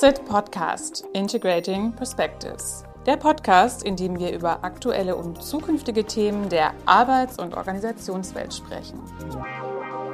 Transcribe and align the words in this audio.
SIT 0.00 0.26
Podcast 0.26 1.04
Integrating 1.12 1.92
Perspectives. 1.92 2.84
Der 3.04 3.16
Podcast, 3.16 3.82
in 3.82 3.96
dem 3.96 4.16
wir 4.16 4.32
über 4.32 4.62
aktuelle 4.62 5.16
und 5.16 5.42
zukünftige 5.42 6.04
Themen 6.04 6.48
der 6.48 6.72
Arbeits- 6.86 7.36
und 7.36 7.52
Organisationswelt 7.56 8.54
sprechen. 8.54 9.00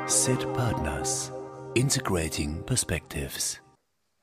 SIT 0.07 0.51
Partners 0.55 1.31
Integrating 1.75 2.65
Perspectives. 2.65 3.61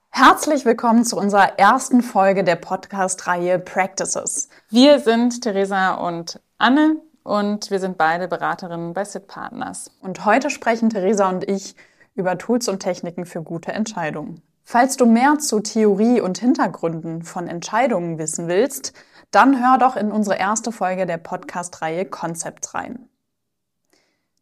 Herzlich 0.09 0.65
willkommen 0.65 1.05
zu 1.05 1.15
unserer 1.15 1.59
ersten 1.59 2.01
Folge 2.01 2.43
der 2.43 2.55
Podcast-Reihe 2.55 3.59
Practices. 3.59 4.49
Wir 4.71 4.99
sind 4.99 5.43
Theresa 5.43 5.93
und 5.93 6.41
Anne 6.57 6.95
und 7.21 7.69
wir 7.69 7.79
sind 7.79 7.99
beide 7.99 8.27
Beraterinnen 8.27 8.93
bei 8.93 9.05
SIT 9.05 9.27
Partners. 9.27 9.91
Und 10.01 10.25
heute 10.25 10.49
sprechen 10.49 10.89
Theresa 10.89 11.29
und 11.29 11.47
ich 11.47 11.75
über 12.15 12.39
Tools 12.39 12.67
und 12.67 12.79
Techniken 12.79 13.27
für 13.27 13.43
gute 13.43 13.73
Entscheidungen. 13.73 14.41
Falls 14.63 14.97
du 14.97 15.05
mehr 15.05 15.39
zu 15.39 15.59
Theorie 15.59 16.21
und 16.21 16.37
Hintergründen 16.37 17.23
von 17.23 17.47
Entscheidungen 17.47 18.17
wissen 18.17 18.47
willst, 18.47 18.93
dann 19.31 19.61
hör 19.61 19.77
doch 19.77 19.95
in 19.95 20.11
unsere 20.11 20.37
erste 20.37 20.71
Folge 20.71 21.05
der 21.05 21.17
Podcast-Reihe 21.17 22.05
Concepts 22.05 22.73
rein. 22.73 23.09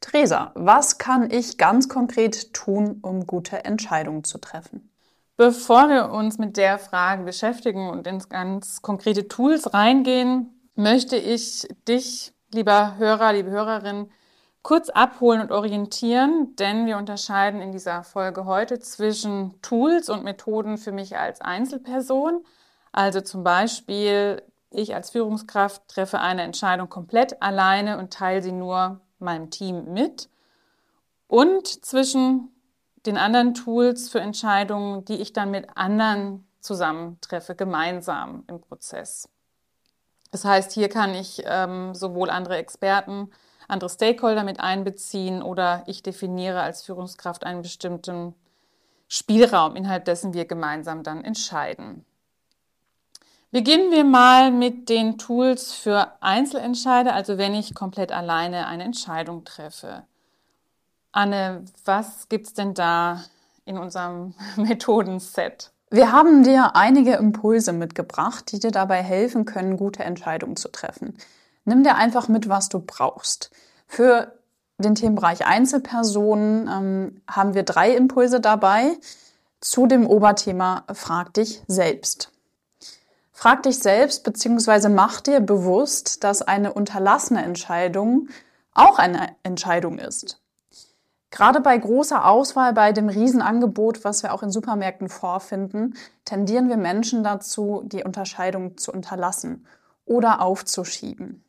Theresa, 0.01 0.51
was 0.55 0.97
kann 0.97 1.29
ich 1.29 1.57
ganz 1.57 1.89
konkret 1.89 2.53
tun, 2.53 2.99
um 3.01 3.27
gute 3.27 3.65
Entscheidungen 3.65 4.23
zu 4.23 4.37
treffen? 4.37 4.89
Bevor 5.35 5.89
wir 5.89 6.09
uns 6.11 6.37
mit 6.37 6.57
der 6.57 6.79
Frage 6.79 7.23
beschäftigen 7.23 7.89
und 7.89 8.07
ins 8.07 8.29
ganz 8.29 8.81
konkrete 8.81 9.27
Tools 9.27 9.73
reingehen, 9.73 10.69
möchte 10.75 11.15
ich 11.15 11.67
dich, 11.87 12.33
lieber 12.53 12.97
Hörer, 12.97 13.33
liebe 13.33 13.49
Hörerin, 13.49 14.09
kurz 14.69 14.89
abholen 14.91 15.41
und 15.41 15.51
orientieren, 15.51 16.55
denn 16.57 16.85
wir 16.85 16.97
unterscheiden 16.97 17.59
in 17.59 17.71
dieser 17.71 18.03
Folge 18.03 18.45
heute 18.45 18.79
zwischen 18.79 19.59
Tools 19.63 20.09
und 20.09 20.23
Methoden 20.23 20.77
für 20.77 20.91
mich 20.91 21.17
als 21.17 21.41
Einzelperson. 21.41 22.45
Also 22.91 23.21
zum 23.21 23.43
Beispiel, 23.43 24.43
ich 24.69 24.93
als 24.93 25.09
Führungskraft 25.09 25.87
treffe 25.87 26.19
eine 26.19 26.43
Entscheidung 26.43 26.87
komplett 26.87 27.41
alleine 27.41 27.97
und 27.97 28.13
teile 28.13 28.43
sie 28.43 28.51
nur 28.51 29.01
meinem 29.17 29.49
Team 29.49 29.91
mit. 29.91 30.29
Und 31.27 31.83
zwischen 31.83 32.51
den 33.07 33.17
anderen 33.17 33.55
Tools 33.55 34.09
für 34.09 34.19
Entscheidungen, 34.19 35.03
die 35.03 35.15
ich 35.15 35.33
dann 35.33 35.49
mit 35.49 35.65
anderen 35.77 36.47
zusammentreffe, 36.59 37.55
gemeinsam 37.55 38.43
im 38.45 38.61
Prozess. 38.61 39.29
Das 40.29 40.45
heißt, 40.45 40.71
hier 40.73 40.89
kann 40.89 41.15
ich 41.15 41.41
ähm, 41.47 41.95
sowohl 41.95 42.29
andere 42.29 42.57
Experten, 42.57 43.31
andere 43.69 43.89
Stakeholder 43.89 44.43
mit 44.43 44.59
einbeziehen 44.59 45.41
oder 45.41 45.83
ich 45.87 46.03
definiere 46.03 46.61
als 46.61 46.83
Führungskraft 46.83 47.43
einen 47.43 47.61
bestimmten 47.61 48.33
Spielraum, 49.07 49.75
innerhalb 49.75 50.05
dessen 50.05 50.33
wir 50.33 50.45
gemeinsam 50.45 51.03
dann 51.03 51.23
entscheiden. 51.23 52.05
Beginnen 53.51 53.91
wir 53.91 54.03
mal 54.03 54.51
mit 54.51 54.89
den 54.89 55.17
Tools 55.17 55.73
für 55.73 56.11
Einzelentscheider, 56.21 57.15
also 57.15 57.39
wenn 57.39 57.55
ich 57.55 57.73
komplett 57.73 58.11
alleine 58.11 58.67
eine 58.67 58.83
Entscheidung 58.83 59.43
treffe. 59.43 60.03
Anne, 61.11 61.65
was 61.83 62.29
gibt 62.29 62.45
es 62.45 62.53
denn 62.53 62.75
da 62.75 63.23
in 63.65 63.79
unserem 63.79 64.35
Methodenset? 64.55 65.71
Wir 65.89 66.11
haben 66.11 66.43
dir 66.43 66.75
einige 66.75 67.15
Impulse 67.15 67.73
mitgebracht, 67.73 68.51
die 68.51 68.59
dir 68.59 68.69
dabei 68.69 69.01
helfen 69.01 69.45
können, 69.45 69.77
gute 69.77 70.03
Entscheidungen 70.03 70.55
zu 70.55 70.69
treffen. 70.69 71.17
Nimm 71.65 71.83
dir 71.83 71.95
einfach 71.95 72.27
mit, 72.27 72.49
was 72.49 72.69
du 72.69 72.79
brauchst. 72.79 73.51
Für 73.87 74.33
den 74.77 74.95
Themenbereich 74.95 75.45
Einzelpersonen 75.45 76.67
ähm, 76.67 77.21
haben 77.29 77.53
wir 77.53 77.63
drei 77.63 77.95
Impulse 77.95 78.39
dabei 78.39 78.97
zu 79.59 79.87
dem 79.87 80.07
Oberthema 80.07 80.85
Frag 80.93 81.33
dich 81.33 81.61
selbst. 81.67 82.31
Frag 83.31 83.63
dich 83.63 83.79
selbst 83.79 84.23
bzw. 84.23 84.89
mach 84.89 85.21
dir 85.21 85.39
bewusst, 85.39 86.23
dass 86.23 86.41
eine 86.41 86.73
unterlassene 86.73 87.43
Entscheidung 87.43 88.29
auch 88.73 88.99
eine 88.99 89.35
Entscheidung 89.43 89.97
ist. 89.97 90.41
Gerade 91.31 91.61
bei 91.61 91.77
großer 91.77 92.25
Auswahl, 92.25 92.73
bei 92.73 92.91
dem 92.91 93.07
Riesenangebot, 93.07 94.03
was 94.03 94.23
wir 94.23 94.33
auch 94.33 94.41
in 94.41 94.51
Supermärkten 94.51 95.09
vorfinden, 95.09 95.95
tendieren 96.25 96.69
wir 96.69 96.77
Menschen 96.77 97.23
dazu, 97.23 97.83
die 97.85 98.03
Unterscheidung 98.03 98.77
zu 98.77 98.91
unterlassen 98.91 99.67
oder 100.05 100.41
aufzuschieben. 100.41 101.43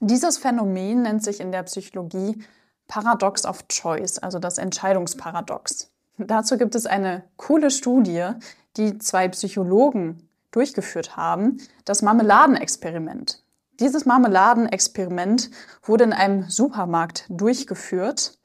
Dieses 0.00 0.38
Phänomen 0.38 1.02
nennt 1.02 1.24
sich 1.24 1.40
in 1.40 1.50
der 1.50 1.64
Psychologie 1.64 2.42
Paradox 2.86 3.44
of 3.44 3.66
Choice, 3.68 4.18
also 4.18 4.38
das 4.38 4.58
Entscheidungsparadox. 4.58 5.90
Dazu 6.18 6.56
gibt 6.56 6.74
es 6.74 6.86
eine 6.86 7.24
coole 7.36 7.70
Studie, 7.70 8.30
die 8.76 8.98
zwei 8.98 9.28
Psychologen 9.28 10.28
durchgeführt 10.50 11.16
haben, 11.16 11.58
das 11.84 12.02
Marmeladenexperiment. 12.02 13.42
Dieses 13.80 14.06
Marmeladenexperiment 14.06 15.50
wurde 15.82 16.04
in 16.04 16.12
einem 16.12 16.48
Supermarkt 16.48 17.26
durchgeführt 17.28 18.38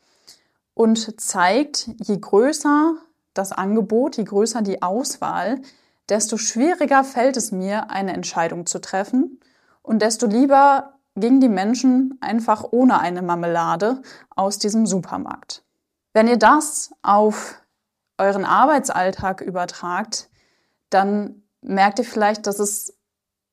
und 0.74 1.20
zeigt, 1.20 1.90
je 2.04 2.18
größer 2.18 2.96
das 3.34 3.52
Angebot, 3.52 4.18
je 4.18 4.24
größer 4.24 4.62
die 4.62 4.82
Auswahl, 4.82 5.62
desto 6.10 6.38
schwieriger 6.38 7.04
fällt 7.04 7.38
es 7.38 7.52
mir, 7.52 7.90
eine 7.90 8.14
Entscheidung 8.14 8.66
zu 8.66 8.80
treffen 8.80 9.40
und 9.82 10.02
desto 10.02 10.28
lieber 10.28 10.93
gingen 11.16 11.42
die 11.42 11.50
Menschen 11.50 12.18
einfach 12.22 12.64
ohne 12.72 13.00
eine 13.00 13.22
Marmelade 13.22 14.02
aus 14.30 14.58
diesem 14.58 14.86
Supermarkt. 14.86 15.64
Wenn 16.14 16.28
ihr 16.28 16.38
das 16.38 16.92
auf 17.02 17.62
euren 18.18 18.46
Arbeitsalltag 18.46 19.42
übertragt, 19.42 20.30
dann 20.90 21.44
merkt 21.62 22.00
ihr 22.00 22.06
vielleicht, 22.06 22.48
dass 22.48 22.60
es 22.60 22.98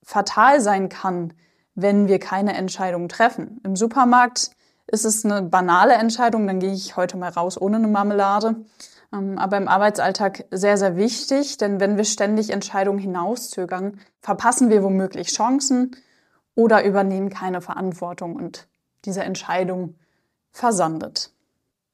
fatal 0.03 0.61
sein 0.61 0.89
kann, 0.89 1.33
wenn 1.75 2.09
wir 2.09 2.19
keine 2.19 2.55
Entscheidung 2.55 3.09
treffen. 3.09 3.61
Im 3.65 3.77
Supermarkt 3.77 4.51
ist 4.87 5.05
es 5.05 5.25
eine 5.25 5.43
banale 5.43 5.95
Entscheidung, 5.95 6.47
dann 6.47 6.59
gehe 6.59 6.73
ich 6.73 6.97
heute 6.97 7.17
mal 7.17 7.31
raus 7.31 7.61
ohne 7.61 7.77
eine 7.77 7.89
Marmelade. 7.89 8.65
Ähm, 9.13 9.39
aber 9.39 9.57
im 9.57 9.69
Arbeitsalltag 9.69 10.45
sehr, 10.51 10.77
sehr 10.77 10.97
wichtig, 10.97 11.57
denn 11.59 11.81
wenn 11.81 11.97
wir 11.97 12.05
ständig 12.05 12.51
Entscheidungen 12.51 12.99
hinauszögern, 12.99 14.01
verpassen 14.21 14.69
wir 14.69 14.83
womöglich 14.83 15.29
Chancen 15.29 15.97
oder 16.55 16.85
übernehmen 16.85 17.31
keine 17.31 17.61
Verantwortung 17.61 18.37
und 18.37 18.69
diese 19.05 19.23
Entscheidung 19.23 19.97
versandet. 20.51 21.33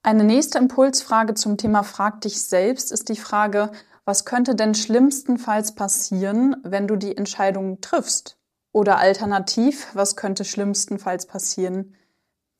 Eine 0.02 0.24
nächste 0.24 0.58
Impulsfrage 0.58 1.34
zum 1.34 1.56
Thema 1.56 1.82
Frag 1.82 2.20
dich 2.20 2.40
selbst 2.40 2.92
ist 2.92 3.08
die 3.08 3.16
Frage, 3.16 3.72
was 4.04 4.24
könnte 4.24 4.54
denn 4.54 4.74
schlimmstenfalls 4.74 5.74
passieren, 5.74 6.56
wenn 6.62 6.86
du 6.86 6.96
die 6.96 7.16
Entscheidung 7.16 7.80
triffst? 7.80 8.38
Oder 8.70 8.98
alternativ, 8.98 9.88
was 9.94 10.16
könnte 10.16 10.44
schlimmstenfalls 10.44 11.26
passieren, 11.26 11.94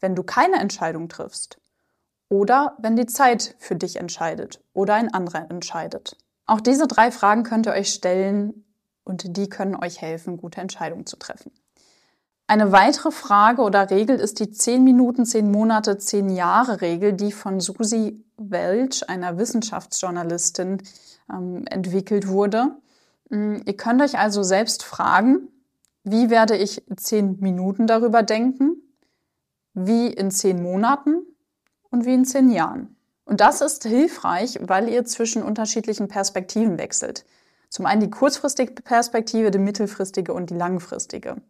wenn 0.01 0.17
du 0.17 0.25
keine 0.25 0.57
Entscheidung 0.57 1.09
triffst? 1.09 1.59
Oder 2.29 2.77
wenn 2.81 2.97
die 2.97 3.07
Zeit 3.07 3.55
für 3.59 3.77
dich 3.77 3.97
entscheidet 3.97 4.61
oder 4.73 4.95
ein 4.95 5.15
anderer 5.15 5.49
entscheidet? 5.51 6.17
Auch 6.47 6.61
diese 6.61 6.89
drei 6.89 7.13
Fragen 7.13 7.45
könnt 7.45 7.67
ihr 7.67 7.73
euch 7.73 7.93
stellen 7.93 8.65
und 9.05 9.37
die 9.37 9.49
können 9.49 9.77
euch 9.77 10.01
helfen, 10.01 10.37
gute 10.37 10.61
Entscheidungen 10.61 11.07
zu 11.07 11.17
treffen. 11.17 11.53
Eine 12.49 12.71
weitere 12.71 13.11
Frage 13.11 13.63
oder 13.63 13.91
Regel 13.91 14.21
ist 14.21 14.39
die 14.39 14.53
10 14.53 14.85
Minuten, 14.85 15.27
10 15.27 15.51
Monate, 15.51 15.99
10 15.99 16.31
Jahre 16.31 16.81
Regel, 16.81 17.13
die 17.13 17.33
von 17.33 17.59
Susi 17.59 18.25
Welch, 18.37 19.09
einer 19.11 19.37
Wissenschaftsjournalistin, 19.37 20.81
ähm, 21.33 21.65
entwickelt 21.69 22.29
wurde. 22.29 22.77
Mm, 23.31 23.57
ihr 23.65 23.77
könnt 23.77 24.01
euch 24.01 24.17
also 24.17 24.45
selbst 24.45 24.85
fragen, 24.85 25.49
wie 26.05 26.31
werde 26.31 26.57
ich 26.57 26.85
10 26.97 27.41
Minuten 27.41 27.89
darüber 27.89 28.23
denken, 28.23 28.77
wie 29.75 30.07
in 30.07 30.31
10 30.31 30.63
Monaten 30.63 31.27
und 31.91 32.05
wie 32.05 32.15
in 32.15 32.25
10 32.25 32.51
Jahren. 32.51 32.97
Und 33.25 33.41
das 33.41 33.61
ist 33.61 33.83
hilfreich, 33.83 34.61
weil 34.63 34.89
ihr 34.89 35.05
zwischen 35.05 35.43
unterschiedlichen 35.43 36.07
Perspektiven 36.07 36.79
wechselt. 36.79 37.25
Zum 37.71 37.87
einen 37.87 38.03
die 38.03 38.11
kurzfristige 38.11 38.73
Perspektive, 38.83 39.51
die 39.51 39.59
mittelfristige 39.59 40.33
und 40.33 40.51
die 40.51 40.55
langfristige. 40.55 41.43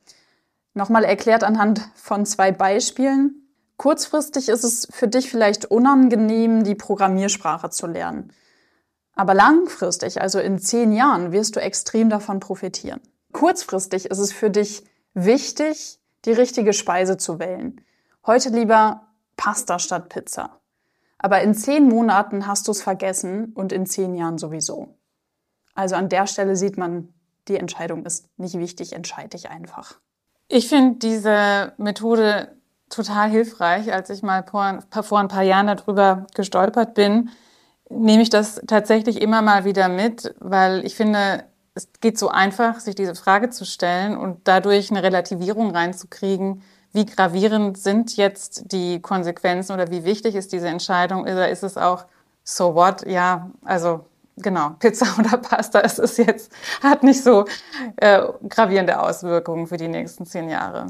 Nochmal 0.76 1.04
erklärt 1.04 1.42
anhand 1.42 1.88
von 1.94 2.26
zwei 2.26 2.52
Beispielen. 2.52 3.48
Kurzfristig 3.78 4.50
ist 4.50 4.62
es 4.62 4.86
für 4.90 5.08
dich 5.08 5.30
vielleicht 5.30 5.64
unangenehm, 5.64 6.64
die 6.64 6.74
Programmiersprache 6.74 7.70
zu 7.70 7.86
lernen. 7.86 8.30
Aber 9.14 9.32
langfristig, 9.32 10.20
also 10.20 10.38
in 10.38 10.58
zehn 10.58 10.92
Jahren, 10.92 11.32
wirst 11.32 11.56
du 11.56 11.60
extrem 11.60 12.10
davon 12.10 12.40
profitieren. 12.40 13.00
Kurzfristig 13.32 14.10
ist 14.10 14.18
es 14.18 14.34
für 14.34 14.50
dich 14.50 14.84
wichtig, 15.14 15.98
die 16.26 16.32
richtige 16.32 16.74
Speise 16.74 17.16
zu 17.16 17.38
wählen. 17.38 17.80
Heute 18.26 18.50
lieber 18.50 19.06
Pasta 19.38 19.78
statt 19.78 20.10
Pizza. 20.10 20.60
Aber 21.16 21.40
in 21.40 21.54
zehn 21.54 21.88
Monaten 21.88 22.46
hast 22.46 22.68
du 22.68 22.72
es 22.72 22.82
vergessen 22.82 23.54
und 23.54 23.72
in 23.72 23.86
zehn 23.86 24.14
Jahren 24.14 24.36
sowieso. 24.36 24.98
Also 25.74 25.94
an 25.94 26.10
der 26.10 26.26
Stelle 26.26 26.54
sieht 26.54 26.76
man, 26.76 27.14
die 27.48 27.56
Entscheidung 27.56 28.04
ist 28.04 28.28
nicht 28.38 28.58
wichtig, 28.58 28.92
entscheide 28.92 29.30
dich 29.30 29.48
einfach. 29.48 30.00
Ich 30.48 30.68
finde 30.68 30.98
diese 30.98 31.72
Methode 31.76 32.56
total 32.88 33.30
hilfreich. 33.30 33.92
Als 33.92 34.10
ich 34.10 34.22
mal 34.22 34.44
vor, 34.44 34.80
vor 35.02 35.18
ein 35.18 35.28
paar 35.28 35.42
Jahren 35.42 35.66
darüber 35.66 36.26
gestolpert 36.34 36.94
bin, 36.94 37.30
nehme 37.88 38.22
ich 38.22 38.30
das 38.30 38.60
tatsächlich 38.66 39.20
immer 39.20 39.42
mal 39.42 39.64
wieder 39.64 39.88
mit, 39.88 40.34
weil 40.40 40.84
ich 40.84 40.94
finde, 40.94 41.44
es 41.74 41.88
geht 42.00 42.18
so 42.18 42.28
einfach, 42.28 42.80
sich 42.80 42.94
diese 42.94 43.14
Frage 43.14 43.50
zu 43.50 43.64
stellen 43.64 44.16
und 44.16 44.40
dadurch 44.44 44.90
eine 44.90 45.02
Relativierung 45.02 45.70
reinzukriegen. 45.70 46.62
Wie 46.92 47.06
gravierend 47.06 47.76
sind 47.76 48.16
jetzt 48.16 48.72
die 48.72 49.00
Konsequenzen 49.02 49.72
oder 49.72 49.90
wie 49.90 50.04
wichtig 50.04 50.34
ist 50.34 50.52
diese 50.52 50.68
Entscheidung? 50.68 51.22
Oder 51.22 51.50
ist 51.50 51.62
es 51.62 51.76
auch 51.76 52.06
so 52.44 52.74
what? 52.74 53.06
Ja, 53.06 53.50
also 53.64 54.06
genau, 54.36 54.70
Pizza 54.78 55.06
oder 55.18 55.38
Pasta, 55.38 55.80
es 55.80 55.98
ist 55.98 56.18
jetzt, 56.18 56.52
hat 56.82 57.02
nicht 57.02 57.22
so 57.22 57.44
äh, 57.96 58.22
gravierende 58.48 59.00
Auswirkungen 59.00 59.66
für 59.66 59.76
die 59.76 59.88
nächsten 59.88 60.26
zehn 60.26 60.48
Jahre. 60.48 60.86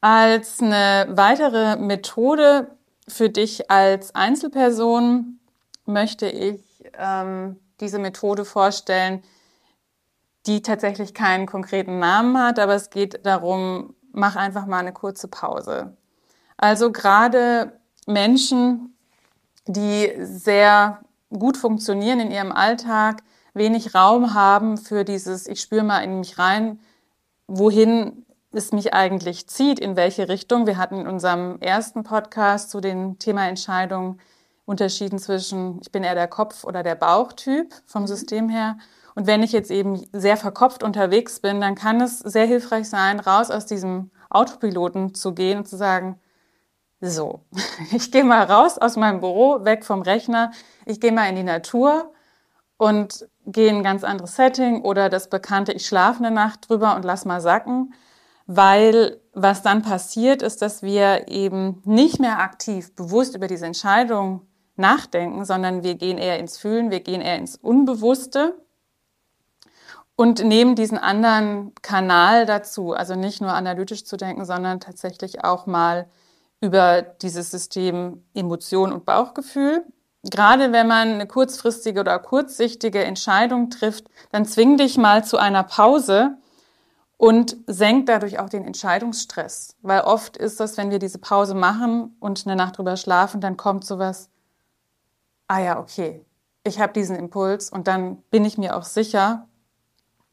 Als 0.00 0.60
eine 0.60 1.08
weitere 1.10 1.76
Methode 1.76 2.70
für 3.08 3.30
dich 3.30 3.70
als 3.70 4.14
Einzelperson 4.14 5.40
möchte 5.86 6.28
ich 6.28 6.62
ähm, 6.96 7.56
diese 7.80 7.98
Methode 7.98 8.44
vorstellen, 8.44 9.22
die 10.46 10.62
tatsächlich 10.62 11.14
keinen 11.14 11.46
konkreten 11.46 11.98
Namen 11.98 12.38
hat, 12.38 12.58
aber 12.58 12.74
es 12.74 12.90
geht 12.90 13.24
darum, 13.26 13.94
mach 14.12 14.36
einfach 14.36 14.66
mal 14.66 14.78
eine 14.78 14.92
kurze 14.92 15.28
Pause. 15.28 15.96
Also 16.56 16.92
gerade 16.92 17.72
Menschen, 18.06 18.96
die 19.66 20.12
sehr 20.20 21.00
gut 21.30 21.56
funktionieren 21.56 22.20
in 22.20 22.30
ihrem 22.30 22.52
Alltag, 22.52 23.22
wenig 23.54 23.94
Raum 23.94 24.34
haben 24.34 24.76
für 24.76 25.04
dieses, 25.04 25.46
ich 25.46 25.60
spüre 25.60 25.82
mal 25.82 26.00
in 26.00 26.20
mich 26.20 26.38
rein, 26.38 26.80
wohin 27.46 28.24
es 28.52 28.72
mich 28.72 28.94
eigentlich 28.94 29.48
zieht, 29.48 29.78
in 29.78 29.96
welche 29.96 30.28
Richtung. 30.28 30.66
Wir 30.66 30.78
hatten 30.78 31.00
in 31.00 31.06
unserem 31.06 31.58
ersten 31.60 32.02
Podcast 32.02 32.70
zu 32.70 32.80
dem 32.80 33.18
Thema 33.18 33.46
Entscheidung 33.46 34.18
unterschieden 34.64 35.18
zwischen, 35.18 35.80
ich 35.82 35.92
bin 35.92 36.04
eher 36.04 36.14
der 36.14 36.28
Kopf- 36.28 36.64
oder 36.64 36.82
der 36.82 36.94
Bauchtyp 36.94 37.74
vom 37.86 38.06
System 38.06 38.48
her. 38.48 38.78
Und 39.14 39.26
wenn 39.26 39.42
ich 39.42 39.52
jetzt 39.52 39.70
eben 39.70 40.06
sehr 40.12 40.36
verkopft 40.36 40.82
unterwegs 40.82 41.40
bin, 41.40 41.60
dann 41.60 41.74
kann 41.74 42.00
es 42.00 42.20
sehr 42.20 42.46
hilfreich 42.46 42.88
sein, 42.88 43.18
raus 43.18 43.50
aus 43.50 43.66
diesem 43.66 44.10
Autopiloten 44.30 45.14
zu 45.14 45.34
gehen 45.34 45.58
und 45.58 45.68
zu 45.68 45.76
sagen, 45.76 46.20
so, 47.00 47.40
ich 47.92 48.10
gehe 48.10 48.24
mal 48.24 48.44
raus 48.44 48.78
aus 48.78 48.96
meinem 48.96 49.20
Büro, 49.20 49.64
weg 49.64 49.84
vom 49.84 50.02
Rechner, 50.02 50.52
ich 50.84 51.00
gehe 51.00 51.12
mal 51.12 51.28
in 51.28 51.36
die 51.36 51.42
Natur 51.42 52.12
und 52.76 53.28
gehe 53.46 53.68
in 53.68 53.76
ein 53.76 53.82
ganz 53.82 54.04
anderes 54.04 54.36
Setting 54.36 54.82
oder 54.82 55.08
das 55.08 55.28
bekannte, 55.28 55.72
ich 55.72 55.86
schlafe 55.86 56.24
eine 56.24 56.34
Nacht 56.34 56.68
drüber 56.68 56.96
und 56.96 57.04
lass 57.04 57.24
mal 57.24 57.40
sacken, 57.40 57.94
weil 58.46 59.20
was 59.32 59.62
dann 59.62 59.82
passiert 59.82 60.42
ist, 60.42 60.62
dass 60.62 60.82
wir 60.82 61.28
eben 61.28 61.82
nicht 61.84 62.18
mehr 62.18 62.40
aktiv 62.40 62.94
bewusst 62.96 63.36
über 63.36 63.46
diese 63.46 63.66
Entscheidung 63.66 64.46
nachdenken, 64.76 65.44
sondern 65.44 65.82
wir 65.82 65.96
gehen 65.96 66.18
eher 66.18 66.38
ins 66.38 66.56
Fühlen, 66.56 66.90
wir 66.90 67.00
gehen 67.00 67.20
eher 67.20 67.36
ins 67.36 67.56
Unbewusste 67.56 68.54
und 70.16 70.42
nehmen 70.44 70.74
diesen 70.74 70.98
anderen 70.98 71.74
Kanal 71.82 72.46
dazu, 72.46 72.92
also 72.92 73.14
nicht 73.14 73.40
nur 73.40 73.52
analytisch 73.52 74.04
zu 74.04 74.16
denken, 74.16 74.44
sondern 74.44 74.80
tatsächlich 74.80 75.44
auch 75.44 75.66
mal 75.66 76.08
über 76.60 77.02
dieses 77.02 77.50
System 77.50 78.24
Emotion 78.34 78.92
und 78.92 79.04
Bauchgefühl. 79.04 79.84
Gerade 80.24 80.72
wenn 80.72 80.88
man 80.88 81.08
eine 81.08 81.26
kurzfristige 81.26 82.00
oder 82.00 82.18
kurzsichtige 82.18 83.04
Entscheidung 83.04 83.70
trifft, 83.70 84.06
dann 84.32 84.44
zwing 84.44 84.76
dich 84.76 84.98
mal 84.98 85.24
zu 85.24 85.38
einer 85.38 85.62
Pause 85.62 86.36
und 87.16 87.56
senkt 87.66 88.08
dadurch 88.08 88.38
auch 88.38 88.48
den 88.48 88.64
Entscheidungsstress. 88.64 89.76
Weil 89.82 90.00
oft 90.00 90.36
ist 90.36 90.60
das, 90.60 90.76
wenn 90.76 90.90
wir 90.90 90.98
diese 90.98 91.18
Pause 91.18 91.54
machen 91.54 92.16
und 92.20 92.46
eine 92.46 92.56
Nacht 92.56 92.78
drüber 92.78 92.96
schlafen, 92.96 93.40
dann 93.40 93.56
kommt 93.56 93.84
sowas, 93.84 94.30
ah 95.46 95.60
ja, 95.60 95.78
okay, 95.78 96.24
ich 96.64 96.80
habe 96.80 96.92
diesen 96.92 97.16
Impuls 97.16 97.70
und 97.70 97.86
dann 97.86 98.22
bin 98.30 98.44
ich 98.44 98.58
mir 98.58 98.76
auch 98.76 98.84
sicher, 98.84 99.48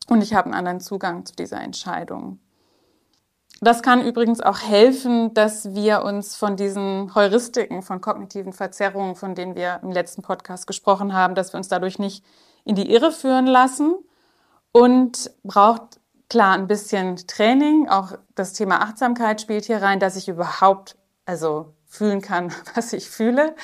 und 0.08 0.22
ich 0.22 0.34
habe 0.34 0.46
einen 0.46 0.54
anderen 0.54 0.80
Zugang 0.80 1.26
zu 1.26 1.36
dieser 1.36 1.62
Entscheidung. 1.62 2.40
Das 3.62 3.82
kann 3.82 4.06
übrigens 4.06 4.42
auch 4.42 4.60
helfen, 4.60 5.34
dass 5.34 5.74
wir 5.74 6.04
uns 6.04 6.36
von 6.36 6.58
diesen 6.58 7.16
Heuristiken, 7.16 7.82
von 7.82 8.02
kognitiven 8.02 8.54
Verzerrungen, 8.54 9.16
von 9.16 9.34
denen 9.34 9.56
wir 9.56 9.80
im 9.82 9.92
letzten 9.92 10.22
Podcast 10.22 10.68
gesprochen 10.68 11.14
haben, 11.14 11.36
dass 11.36 11.54
wir 11.54 11.58
uns 11.58 11.70
dadurch 11.70 11.98
nicht 11.98 12.24
in 12.66 12.76
die 12.76 12.92
Irre 12.92 13.12
führen 13.12 13.48
lassen 13.48 13.96
und 14.72 15.32
braucht 15.44 16.02
klar 16.30 16.54
ein 16.54 16.68
bisschen 16.68 17.16
Training. 17.28 17.88
Auch 17.88 18.18
das 18.36 18.54
Thema 18.54 18.82
Achtsamkeit 18.82 19.40
spielt 19.40 19.66
hier 19.66 19.82
rein, 19.82 20.00
dass 20.00 20.18
ich 20.18 20.28
überhaupt 20.28 20.98
also 21.26 21.74
fühlen 21.86 22.22
kann, 22.22 22.54
was 22.76 22.92
ich 22.92 23.10
fühle 23.10 23.56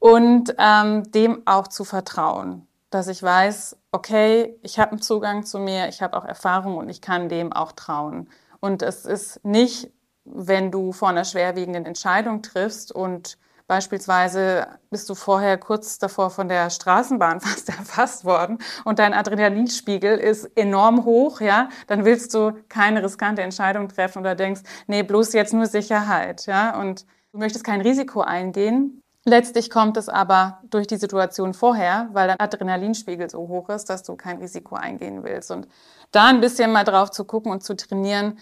und 0.00 0.54
ähm, 0.58 1.10
dem 1.12 1.42
auch 1.46 1.68
zu 1.68 1.84
vertrauen 1.84 2.66
dass 2.90 3.08
ich 3.08 3.22
weiß, 3.22 3.76
okay, 3.92 4.58
ich 4.62 4.78
habe 4.78 4.92
einen 4.92 5.02
Zugang 5.02 5.44
zu 5.44 5.58
mir, 5.58 5.88
ich 5.88 6.02
habe 6.02 6.16
auch 6.16 6.24
Erfahrung 6.24 6.76
und 6.76 6.88
ich 6.88 7.00
kann 7.00 7.28
dem 7.28 7.52
auch 7.52 7.72
trauen. 7.72 8.30
Und 8.60 8.82
es 8.82 9.04
ist 9.04 9.44
nicht, 9.44 9.90
wenn 10.24 10.70
du 10.70 10.92
vor 10.92 11.08
einer 11.08 11.24
schwerwiegenden 11.24 11.86
Entscheidung 11.86 12.42
triffst 12.42 12.92
und 12.92 13.38
Beispielsweise 13.68 14.68
bist 14.90 15.10
du 15.10 15.16
vorher 15.16 15.58
kurz 15.58 15.98
davor 15.98 16.30
von 16.30 16.48
der 16.48 16.70
Straßenbahn 16.70 17.40
fast 17.42 17.68
erfasst 17.68 18.24
worden 18.24 18.58
und 18.84 19.00
dein 19.00 19.12
Adrenalinspiegel 19.12 20.18
ist 20.18 20.44
enorm 20.56 21.04
hoch, 21.04 21.40
ja, 21.40 21.68
dann 21.88 22.04
willst 22.04 22.32
du 22.34 22.52
keine 22.68 23.02
riskante 23.02 23.42
Entscheidung 23.42 23.88
treffen 23.88 24.20
oder 24.20 24.36
denkst, 24.36 24.60
nee, 24.86 25.02
bloß 25.02 25.32
jetzt 25.32 25.52
nur 25.52 25.66
Sicherheit, 25.66 26.46
ja, 26.46 26.78
und 26.78 27.06
du 27.32 27.38
möchtest 27.38 27.64
kein 27.64 27.80
Risiko 27.80 28.20
eingehen, 28.20 29.02
Letztlich 29.28 29.70
kommt 29.70 29.96
es 29.96 30.08
aber 30.08 30.60
durch 30.70 30.86
die 30.86 30.98
Situation 30.98 31.52
vorher, 31.52 32.08
weil 32.12 32.28
dein 32.28 32.38
Adrenalinspiegel 32.38 33.28
so 33.28 33.48
hoch 33.48 33.68
ist, 33.70 33.90
dass 33.90 34.04
du 34.04 34.14
kein 34.14 34.38
Risiko 34.38 34.76
eingehen 34.76 35.24
willst. 35.24 35.50
Und 35.50 35.66
da 36.16 36.26
ein 36.26 36.40
bisschen 36.40 36.72
mal 36.72 36.84
drauf 36.84 37.10
zu 37.10 37.24
gucken 37.24 37.52
und 37.52 37.62
zu 37.62 37.76
trainieren, 37.76 38.38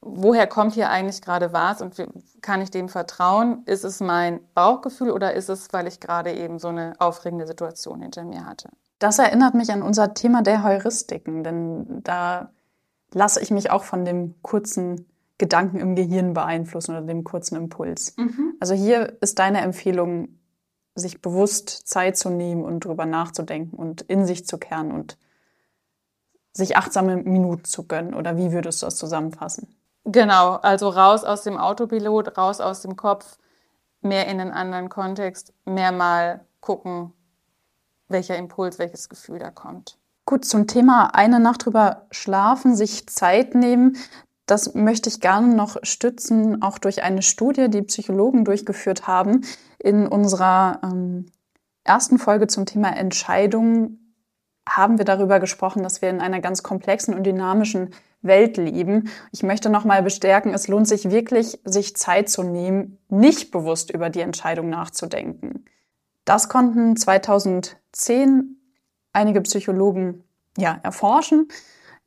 woher 0.00 0.46
kommt 0.46 0.74
hier 0.74 0.90
eigentlich 0.90 1.20
gerade 1.20 1.52
was 1.52 1.82
und 1.82 1.94
kann 2.40 2.62
ich 2.62 2.70
dem 2.70 2.88
vertrauen? 2.88 3.62
Ist 3.66 3.84
es 3.84 4.00
mein 4.00 4.40
Bauchgefühl 4.54 5.10
oder 5.10 5.34
ist 5.34 5.48
es, 5.48 5.68
weil 5.72 5.86
ich 5.86 6.00
gerade 6.00 6.32
eben 6.32 6.58
so 6.58 6.68
eine 6.68 6.94
aufregende 6.98 7.46
Situation 7.46 8.00
hinter 8.00 8.24
mir 8.24 8.46
hatte? 8.46 8.70
Das 8.98 9.18
erinnert 9.18 9.54
mich 9.54 9.70
an 9.70 9.82
unser 9.82 10.14
Thema 10.14 10.42
der 10.42 10.64
Heuristiken, 10.64 11.44
denn 11.44 12.02
da 12.02 12.50
lasse 13.12 13.40
ich 13.40 13.50
mich 13.50 13.70
auch 13.70 13.84
von 13.84 14.04
dem 14.04 14.40
kurzen 14.42 15.06
Gedanken 15.38 15.78
im 15.78 15.94
Gehirn 15.94 16.34
beeinflussen 16.34 16.92
oder 16.92 17.06
dem 17.06 17.22
kurzen 17.22 17.56
Impuls. 17.56 18.16
Mhm. 18.16 18.54
Also 18.58 18.74
hier 18.74 19.16
ist 19.20 19.38
deine 19.38 19.60
Empfehlung, 19.60 20.40
sich 20.96 21.22
bewusst 21.22 21.86
Zeit 21.86 22.16
zu 22.16 22.28
nehmen 22.28 22.64
und 22.64 22.84
drüber 22.84 23.06
nachzudenken 23.06 23.76
und 23.76 24.02
in 24.02 24.26
sich 24.26 24.46
zu 24.46 24.58
kehren 24.58 24.90
und 24.90 25.16
sich 26.58 26.76
achtsame 26.76 27.16
Minuten 27.16 27.64
zu 27.64 27.84
gönnen. 27.84 28.14
Oder 28.14 28.36
wie 28.36 28.52
würdest 28.52 28.82
du 28.82 28.86
das 28.86 28.96
zusammenfassen? 28.96 29.74
Genau, 30.04 30.54
also 30.56 30.88
raus 30.88 31.24
aus 31.24 31.42
dem 31.42 31.56
Autopilot, 31.56 32.36
raus 32.36 32.60
aus 32.60 32.82
dem 32.82 32.96
Kopf, 32.96 33.38
mehr 34.00 34.26
in 34.26 34.40
einen 34.40 34.52
anderen 34.52 34.88
Kontext, 34.88 35.52
mehr 35.64 35.92
mal 35.92 36.44
gucken, 36.60 37.12
welcher 38.08 38.36
Impuls, 38.36 38.78
welches 38.78 39.08
Gefühl 39.08 39.38
da 39.38 39.50
kommt. 39.50 39.98
Gut, 40.26 40.44
zum 40.44 40.66
Thema 40.66 41.14
eine 41.14 41.40
Nacht 41.40 41.64
drüber 41.64 42.06
schlafen, 42.10 42.74
sich 42.74 43.06
Zeit 43.08 43.54
nehmen. 43.54 43.96
Das 44.46 44.74
möchte 44.74 45.08
ich 45.08 45.20
gerne 45.20 45.54
noch 45.54 45.76
stützen, 45.82 46.60
auch 46.62 46.78
durch 46.78 47.02
eine 47.02 47.22
Studie, 47.22 47.68
die 47.68 47.82
Psychologen 47.82 48.44
durchgeführt 48.44 49.06
haben. 49.06 49.44
In 49.78 50.06
unserer 50.08 50.80
ähm, 50.82 51.26
ersten 51.84 52.18
Folge 52.18 52.46
zum 52.46 52.66
Thema 52.66 52.96
Entscheidungen 52.96 54.07
haben 54.68 54.98
wir 54.98 55.04
darüber 55.04 55.40
gesprochen, 55.40 55.82
dass 55.82 56.02
wir 56.02 56.10
in 56.10 56.20
einer 56.20 56.40
ganz 56.40 56.62
komplexen 56.62 57.14
und 57.14 57.24
dynamischen 57.24 57.90
Welt 58.20 58.56
leben. 58.56 59.10
Ich 59.32 59.42
möchte 59.42 59.70
nochmal 59.70 60.02
bestärken, 60.02 60.52
es 60.52 60.68
lohnt 60.68 60.88
sich 60.88 61.10
wirklich, 61.10 61.58
sich 61.64 61.96
Zeit 61.96 62.28
zu 62.28 62.42
nehmen, 62.42 62.98
nicht 63.08 63.50
bewusst 63.50 63.90
über 63.90 64.10
die 64.10 64.20
Entscheidung 64.20 64.68
nachzudenken. 64.68 65.64
Das 66.24 66.48
konnten 66.48 66.96
2010 66.96 68.56
einige 69.12 69.40
Psychologen 69.42 70.24
ja, 70.56 70.78
erforschen 70.82 71.48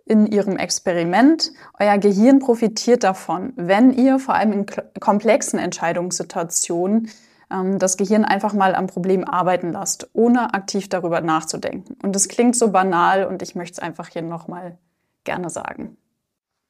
in 0.06 0.26
ihrem 0.26 0.58
Experiment. 0.58 1.52
Euer 1.80 1.98
Gehirn 1.98 2.40
profitiert 2.40 3.04
davon, 3.04 3.54
wenn 3.56 3.92
ihr 3.92 4.20
vor 4.20 4.36
allem 4.36 4.52
in 4.52 4.66
komplexen 5.00 5.58
Entscheidungssituationen 5.58 7.10
das 7.78 7.98
Gehirn 7.98 8.26
einfach 8.26 8.54
mal 8.54 8.76
am 8.76 8.88
Problem 8.88 9.24
arbeiten 9.24 9.72
lasst, 9.72 10.10
ohne 10.14 10.54
aktiv 10.54 10.90
darüber 10.90 11.22
nachzudenken. 11.22 11.98
Und 12.02 12.16
es 12.16 12.28
klingt 12.28 12.56
so 12.56 12.72
banal 12.72 13.26
und 13.26 13.42
ich 13.42 13.56
möchte 13.56 13.74
es 13.74 13.80
einfach 13.80 14.08
hier 14.08 14.22
nochmal 14.22 14.78
gerne 15.24 15.50
sagen. 15.50 15.98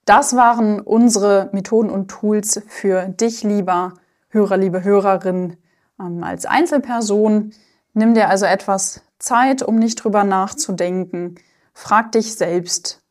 Das 0.05 0.35
waren 0.35 0.79
unsere 0.79 1.50
Methoden 1.53 1.89
und 1.89 2.09
Tools 2.09 2.61
für 2.67 3.07
dich, 3.07 3.43
lieber 3.43 3.93
Hörer, 4.29 4.57
liebe 4.57 4.83
Hörerin, 4.83 5.57
ähm, 6.00 6.23
als 6.23 6.45
Einzelperson. 6.45 7.51
Nimm 7.93 8.13
dir 8.13 8.29
also 8.29 8.45
etwas 8.45 9.01
Zeit, 9.19 9.61
um 9.61 9.75
nicht 9.75 10.03
drüber 10.03 10.23
nachzudenken. 10.23 11.35
Frag 11.73 12.11
dich 12.13 12.35
selbst, 12.35 13.01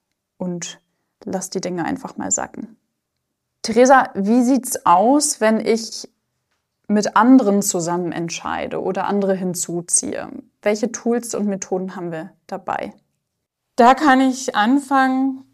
und 0.41 0.81
lass 1.25 1.51
die 1.51 1.61
Dinge 1.61 1.85
einfach 1.85 2.17
mal 2.17 2.31
sacken. 2.31 2.77
Theresa, 3.63 4.09
wie 4.15 4.43
sieht's 4.43 4.87
aus, 4.87 5.41
wenn 5.41 5.61
ich 5.61 6.09
mit 6.91 7.17
anderen 7.17 7.63
zusammen 7.63 8.13
entscheide 8.13 8.83
oder 8.83 9.07
andere 9.07 9.35
hinzuziehe? 9.35 10.29
Welche 10.63 10.91
Tools 10.93 11.35
und 11.35 11.47
Methoden 11.47 11.95
haben 11.95 12.11
wir 12.11 12.31
dabei? 12.47 12.93
Da 13.77 13.95
kann 13.95 14.21
ich 14.21 14.57
anfangen, 14.57 15.45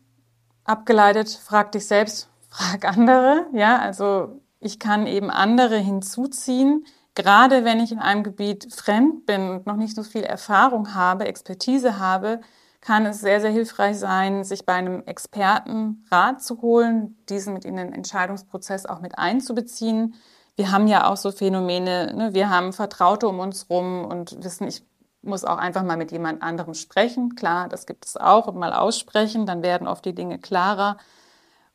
abgeleitet, 0.64 1.28
frag 1.28 1.73
dich 1.73 1.87
selbst, 1.87 2.28
frag 2.49 2.87
andere. 2.87 3.47
Ja, 3.52 3.78
also 3.78 4.40
ich 4.61 4.78
kann 4.78 5.07
eben 5.07 5.31
andere 5.31 5.76
hinzuziehen. 5.76 6.87
Gerade 7.14 7.64
wenn 7.64 7.81
ich 7.81 7.93
in 7.93 7.99
einem 7.99 8.23
Gebiet 8.23 8.73
fremd 8.75 9.26
bin 9.26 9.49
und 9.49 9.66
noch 9.66 9.76
nicht 9.76 9.95
so 9.95 10.02
viel 10.02 10.23
Erfahrung 10.23 10.95
habe, 10.95 11.26
Expertise 11.26 11.99
habe, 11.99 12.40
kann 12.81 13.05
es 13.05 13.21
sehr, 13.21 13.40
sehr 13.40 13.50
hilfreich 13.50 13.99
sein, 13.99 14.45
sich 14.45 14.64
bei 14.64 14.75
einem 14.75 15.02
Experten 15.07 16.05
Rat 16.11 16.43
zu 16.43 16.62
holen, 16.62 17.19
diesen 17.28 17.55
mit 17.55 17.64
in 17.64 17.76
den 17.76 17.93
Entscheidungsprozess 17.93 18.87
auch 18.87 19.00
mit 19.00 19.19
einzubeziehen. 19.19 20.14
Wir 20.56 20.72
haben 20.72 20.88
ja 20.88 21.10
auch 21.10 21.16
so 21.16 21.30
Phänomene, 21.32 22.14
ne? 22.14 22.34
wir 22.34 22.50
haben 22.50 22.72
Vertraute 22.72 23.28
um 23.28 23.40
uns 23.40 23.68
rum 23.68 24.04
und 24.04 24.42
wissen, 24.42 24.66
ich 24.66 24.82
muss 25.22 25.44
auch 25.44 25.58
einfach 25.58 25.82
mal 25.82 25.96
mit 25.96 26.12
jemand 26.12 26.42
anderem 26.42 26.75
sprechen. 26.75 27.34
Klar, 27.34 27.68
das 27.68 27.86
gibt 27.86 28.06
es 28.06 28.16
auch 28.16 28.46
und 28.46 28.56
mal 28.56 28.72
aussprechen, 28.72 29.44
dann 29.44 29.62
werden 29.62 29.86
oft 29.86 30.04
die 30.04 30.14
Dinge 30.14 30.38
klarer. 30.38 30.96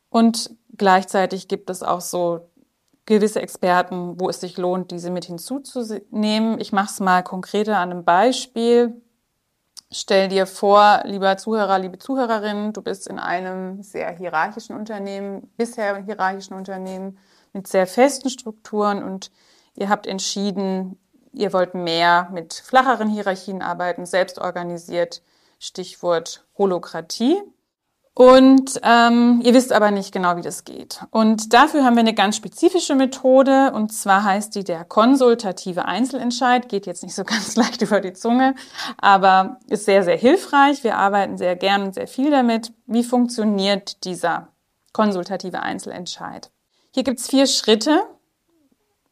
Und 0.10 0.56
gleichzeitig 0.76 1.48
gibt 1.48 1.70
es 1.70 1.84
auch 1.84 2.02
so 2.02 2.50
gewisse 3.06 3.42
Experten, 3.42 4.20
wo 4.20 4.30
es 4.30 4.42
sich 4.42 4.58
lohnt, 4.58 4.92
diese 4.92 5.12
mit 5.12 5.26
hinzuzunehmen. 5.26 6.60
Ich 6.60 6.72
mache 6.72 6.90
es 6.92 7.00
mal 7.00 7.24
konkreter 7.24 7.78
an 7.78 7.92
einem 7.92 8.04
Beispiel. 8.04 9.02
Stell 9.92 10.30
dir 10.30 10.48
vor, 10.48 11.02
lieber 11.04 11.36
Zuhörer, 11.38 11.78
liebe 11.78 11.98
Zuhörerin, 11.98 12.72
du 12.72 12.82
bist 12.82 13.08
in 13.08 13.20
einem 13.20 13.84
sehr 13.84 14.10
hierarchischen 14.12 14.76
Unternehmen, 14.76 15.52
bisher 15.58 15.98
hierarchischen 15.98 16.56
Unternehmen 16.56 17.18
mit 17.54 17.68
sehr 17.68 17.88
festen 17.88 18.30
Strukturen 18.30 19.04
und 19.04 19.32
ihr 19.76 19.90
habt 19.90 20.08
entschieden, 20.08 20.98
Ihr 21.34 21.54
wollt 21.54 21.74
mehr 21.76 22.30
mit 22.32 22.54
flacheren 22.54 23.10
Hierarchien 23.10 23.62
arbeiten, 23.62 24.06
selbst 24.06 24.40
organisiert, 24.40 25.22
Stichwort 25.60 26.46
Holokratie. 26.58 27.42
Und 28.14 28.82
ähm, 28.84 29.40
ihr 29.42 29.54
wisst 29.54 29.72
aber 29.72 29.90
nicht 29.90 30.12
genau, 30.12 30.36
wie 30.36 30.42
das 30.42 30.66
geht. 30.66 31.02
Und 31.12 31.54
dafür 31.54 31.86
haben 31.86 31.96
wir 31.96 32.02
eine 32.02 32.14
ganz 32.14 32.36
spezifische 32.36 32.94
Methode, 32.94 33.72
und 33.74 33.94
zwar 33.94 34.26
heißt 34.26 34.54
die 34.54 34.66
der 34.66 34.84
konsultative 34.84 35.86
Einzelentscheid. 35.86 36.68
Geht 36.68 36.86
jetzt 36.88 37.04
nicht 37.04 37.16
so 37.16 37.24
ganz 37.26 37.56
leicht 37.56 37.82
über 37.82 38.02
die 38.02 38.12
Zunge, 38.12 38.56
aber 38.98 39.60
ist 39.70 39.86
sehr, 39.86 40.04
sehr 40.04 40.18
hilfreich. 40.18 40.84
Wir 40.84 40.98
arbeiten 40.98 41.38
sehr 41.38 41.56
gern 41.56 41.84
und 41.84 41.94
sehr 41.94 42.08
viel 42.08 42.32
damit. 42.32 42.74
Wie 42.86 43.06
funktioniert 43.06 44.04
dieser 44.04 44.50
konsultative 44.92 45.62
Einzelentscheid? 45.62 46.52
Hier 46.94 47.04
gibt's 47.04 47.30
vier 47.30 47.48
Schritte, 47.48 48.04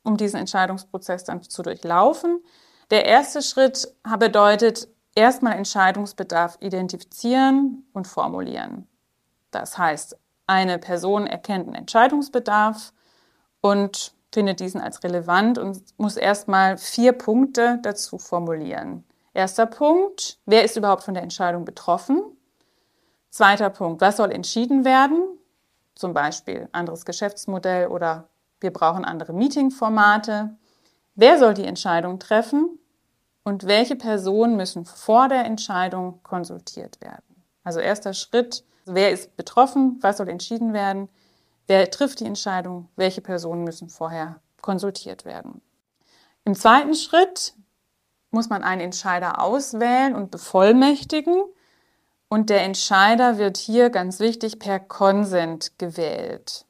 um 0.03 0.17
diesen 0.17 0.39
Entscheidungsprozess 0.39 1.23
dann 1.23 1.41
zu 1.43 1.63
durchlaufen. 1.63 2.43
Der 2.91 3.05
erste 3.05 3.41
Schritt 3.41 3.93
bedeutet, 4.17 4.87
erstmal 5.15 5.55
Entscheidungsbedarf 5.55 6.57
identifizieren 6.59 7.85
und 7.93 8.07
formulieren. 8.07 8.87
Das 9.51 9.77
heißt, 9.77 10.17
eine 10.47 10.77
Person 10.77 11.27
erkennt 11.27 11.67
einen 11.67 11.75
Entscheidungsbedarf 11.75 12.91
und 13.61 14.13
findet 14.31 14.59
diesen 14.59 14.81
als 14.81 15.03
relevant 15.03 15.57
und 15.57 15.81
muss 15.97 16.17
erstmal 16.17 16.77
vier 16.77 17.13
Punkte 17.13 17.79
dazu 17.81 18.17
formulieren. 18.17 19.03
Erster 19.33 19.65
Punkt, 19.65 20.39
wer 20.45 20.63
ist 20.63 20.75
überhaupt 20.75 21.03
von 21.03 21.13
der 21.13 21.23
Entscheidung 21.23 21.65
betroffen? 21.65 22.21
Zweiter 23.29 23.69
Punkt, 23.69 24.01
was 24.01 24.17
soll 24.17 24.31
entschieden 24.31 24.85
werden? 24.85 25.38
Zum 25.99 26.13
Beispiel 26.13 26.69
anderes 26.71 27.03
Geschäftsmodell 27.03 27.87
oder 27.87 28.29
wir 28.61 28.71
brauchen 28.71 29.03
andere 29.03 29.33
Meetingformate. 29.33 30.55
Wer 31.15 31.37
soll 31.37 31.53
die 31.53 31.65
Entscheidung 31.65 32.19
treffen? 32.19 32.79
Und 33.43 33.67
welche 33.67 33.97
Personen 33.97 34.55
müssen 34.55 34.85
vor 34.85 35.27
der 35.27 35.43
Entscheidung 35.43 36.23
konsultiert 36.23 37.01
werden? 37.01 37.43
Also 37.65 37.81
erster 37.81 38.13
Schritt, 38.13 38.63
wer 38.85 39.11
ist 39.11 39.35
betroffen? 39.35 39.97
Was 39.99 40.15
soll 40.15 40.29
entschieden 40.29 40.71
werden? 40.71 41.09
Wer 41.67 41.91
trifft 41.91 42.21
die 42.21 42.27
Entscheidung? 42.27 42.87
Welche 42.95 43.19
Personen 43.19 43.65
müssen 43.65 43.89
vorher 43.89 44.39
konsultiert 44.61 45.25
werden? 45.25 45.61
Im 46.45 46.55
zweiten 46.55 46.95
Schritt 46.95 47.55
muss 48.31 48.47
man 48.47 48.63
einen 48.63 48.79
Entscheider 48.79 49.43
auswählen 49.43 50.15
und 50.15 50.31
bevollmächtigen. 50.31 51.43
Und 52.29 52.51
der 52.51 52.61
Entscheider 52.61 53.39
wird 53.39 53.57
hier 53.57 53.89
ganz 53.89 54.19
wichtig 54.19 54.59
per 54.59 54.79
Konsent 54.79 55.79
gewählt. 55.79 56.65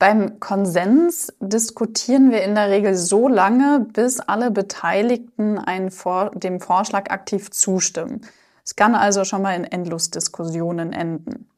Beim 0.00 0.40
Konsens 0.40 1.32
diskutieren 1.38 2.32
wir 2.32 2.42
in 2.42 2.56
der 2.56 2.68
Regel 2.68 2.96
so 2.96 3.28
lange, 3.28 3.86
bis 3.92 4.18
alle 4.18 4.50
Beteiligten 4.50 5.60
Vor 5.90 6.32
dem 6.32 6.60
Vorschlag 6.60 7.10
aktiv 7.10 7.52
zustimmen. 7.52 8.26
Es 8.64 8.74
kann 8.74 8.96
also 8.96 9.24
schon 9.24 9.42
mal 9.42 9.54
in 9.54 9.64
Endlosdiskussionen 9.64 10.92
enden. 10.92 11.48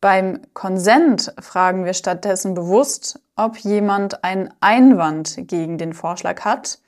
Beim 0.00 0.40
Konsent 0.52 1.32
fragen 1.38 1.84
wir 1.84 1.94
stattdessen 1.94 2.54
bewusst, 2.54 3.20
ob 3.36 3.58
jemand 3.58 4.24
einen 4.24 4.52
Einwand 4.60 5.36
gegen 5.48 5.78
den 5.78 5.92
Vorschlag 5.92 6.40
hat 6.44 6.80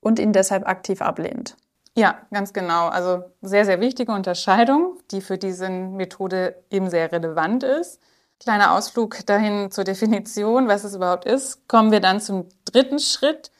und 0.00 0.18
ihn 0.18 0.32
deshalb 0.32 0.68
aktiv 0.68 1.00
ablehnt. 1.00 1.56
Ja, 1.98 2.20
ganz 2.30 2.52
genau. 2.52 2.88
Also 2.88 3.24
sehr, 3.40 3.64
sehr 3.64 3.80
wichtige 3.80 4.12
Unterscheidung, 4.12 4.98
die 5.10 5.22
für 5.22 5.38
diese 5.38 5.70
Methode 5.70 6.62
eben 6.70 6.90
sehr 6.90 7.10
relevant 7.10 7.62
ist. 7.62 8.00
Kleiner 8.38 8.72
Ausflug 8.72 9.24
dahin 9.24 9.70
zur 9.70 9.84
Definition, 9.84 10.68
was 10.68 10.84
es 10.84 10.94
überhaupt 10.94 11.24
ist. 11.24 11.66
Kommen 11.68 11.90
wir 11.90 12.00
dann 12.00 12.20
zum 12.20 12.50
dritten 12.66 12.98
Schritt, 12.98 13.50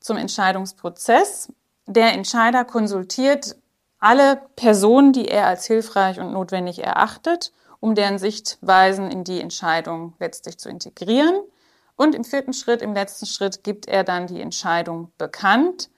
zum 0.00 0.16
Entscheidungsprozess. 0.16 1.52
Der 1.86 2.12
Entscheider 2.14 2.64
konsultiert 2.64 3.54
alle 4.00 4.42
Personen, 4.56 5.12
die 5.12 5.28
er 5.28 5.46
als 5.46 5.64
hilfreich 5.66 6.18
und 6.18 6.32
notwendig 6.32 6.82
erachtet, 6.82 7.52
um 7.78 7.94
deren 7.94 8.18
Sichtweisen 8.18 9.08
in 9.08 9.22
die 9.22 9.40
Entscheidung 9.40 10.14
letztlich 10.18 10.58
zu 10.58 10.68
integrieren. 10.68 11.40
Und 11.94 12.16
im 12.16 12.24
vierten 12.24 12.54
Schritt, 12.54 12.82
im 12.82 12.92
letzten 12.92 13.26
Schritt, 13.26 13.62
gibt 13.62 13.86
er 13.86 14.02
dann 14.02 14.26
die 14.26 14.40
Entscheidung 14.40 15.12
bekannt, 15.16 15.90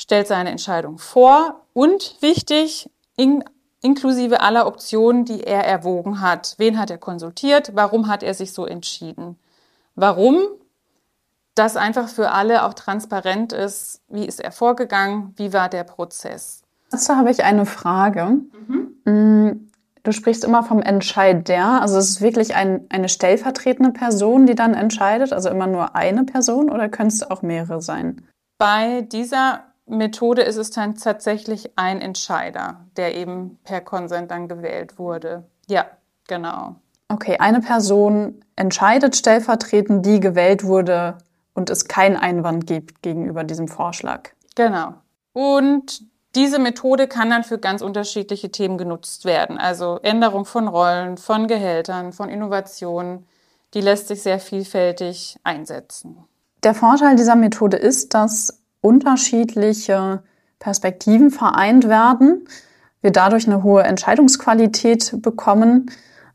stellt 0.00 0.26
seine 0.26 0.50
Entscheidung 0.50 0.96
vor 0.96 1.60
und 1.74 2.16
wichtig, 2.20 2.88
in 3.16 3.44
inklusive 3.82 4.40
aller 4.40 4.66
Optionen, 4.66 5.26
die 5.26 5.42
er 5.42 5.64
erwogen 5.64 6.22
hat. 6.22 6.54
Wen 6.56 6.78
hat 6.78 6.90
er 6.90 6.96
konsultiert? 6.96 7.72
Warum 7.74 8.08
hat 8.08 8.22
er 8.22 8.32
sich 8.32 8.54
so 8.54 8.64
entschieden? 8.64 9.38
Warum? 9.94 10.38
Dass 11.54 11.76
einfach 11.76 12.08
für 12.08 12.30
alle 12.30 12.64
auch 12.64 12.72
transparent 12.72 13.52
ist, 13.52 14.00
wie 14.08 14.24
ist 14.24 14.40
er 14.40 14.52
vorgegangen, 14.52 15.34
wie 15.36 15.52
war 15.52 15.68
der 15.68 15.84
Prozess. 15.84 16.62
Dazu 16.90 17.16
habe 17.16 17.30
ich 17.30 17.44
eine 17.44 17.66
Frage. 17.66 18.38
Mhm. 18.68 18.94
Mm, 19.04 19.70
du 20.02 20.12
sprichst 20.12 20.44
immer 20.44 20.62
vom 20.62 20.80
Entscheider. 20.80 21.82
Also 21.82 21.98
es 21.98 22.08
ist 22.08 22.20
wirklich 22.22 22.54
ein, 22.54 22.86
eine 22.88 23.10
stellvertretende 23.10 23.90
Person, 23.90 24.46
die 24.46 24.54
dann 24.54 24.72
entscheidet, 24.72 25.34
also 25.34 25.50
immer 25.50 25.66
nur 25.66 25.94
eine 25.94 26.24
Person 26.24 26.70
oder 26.70 26.88
können 26.88 27.08
es 27.08 27.30
auch 27.30 27.42
mehrere 27.42 27.82
sein? 27.82 28.26
Bei 28.58 29.02
dieser 29.02 29.69
Methode 29.90 30.42
ist 30.42 30.56
es 30.56 30.70
dann 30.70 30.94
tatsächlich 30.94 31.72
ein 31.76 32.00
Entscheider, 32.00 32.86
der 32.96 33.16
eben 33.16 33.58
per 33.64 33.80
Konsent 33.80 34.30
dann 34.30 34.48
gewählt 34.48 34.98
wurde. 34.98 35.44
Ja, 35.68 35.86
genau. 36.28 36.76
Okay, 37.08 37.38
eine 37.38 37.60
Person 37.60 38.44
entscheidet 38.54 39.16
stellvertretend, 39.16 40.06
die 40.06 40.20
gewählt 40.20 40.64
wurde 40.64 41.18
und 41.54 41.70
es 41.70 41.88
keinen 41.88 42.16
Einwand 42.16 42.66
gibt 42.66 43.02
gegenüber 43.02 43.42
diesem 43.42 43.66
Vorschlag. 43.66 44.30
Genau. 44.54 44.94
Und 45.32 46.04
diese 46.36 46.60
Methode 46.60 47.08
kann 47.08 47.30
dann 47.30 47.42
für 47.42 47.58
ganz 47.58 47.82
unterschiedliche 47.82 48.52
Themen 48.52 48.78
genutzt 48.78 49.24
werden. 49.24 49.58
Also 49.58 49.98
Änderung 50.02 50.44
von 50.44 50.68
Rollen, 50.68 51.16
von 51.16 51.48
Gehältern, 51.48 52.12
von 52.12 52.28
Innovationen. 52.28 53.26
Die 53.74 53.80
lässt 53.80 54.08
sich 54.08 54.22
sehr 54.22 54.38
vielfältig 54.38 55.38
einsetzen. 55.42 56.24
Der 56.62 56.74
Vorteil 56.74 57.16
dieser 57.16 57.36
Methode 57.36 57.76
ist, 57.76 58.14
dass 58.14 58.59
unterschiedliche 58.80 60.22
Perspektiven 60.58 61.30
vereint 61.30 61.88
werden, 61.88 62.46
wir 63.00 63.12
dadurch 63.12 63.46
eine 63.46 63.62
hohe 63.62 63.82
Entscheidungsqualität 63.82 65.22
bekommen 65.22 65.90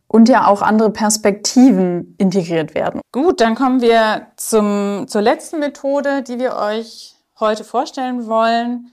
und 0.08 0.30
ja 0.30 0.48
auch 0.48 0.62
andere 0.62 0.90
Perspektiven 0.92 2.16
integriert 2.18 2.76
werden. 2.76 3.02
Gut, 3.12 3.42
dann 3.42 3.56
kommen 3.56 3.82
wir 3.82 4.28
zum, 4.36 5.06
zur 5.08 5.22
letzten 5.22 5.60
Methode, 5.60 6.24
die 6.24 6.40
wir 6.40 6.56
euch 6.56 7.16
heute 7.40 7.64
vorstellen 7.64 8.28
wollen, 8.28 8.92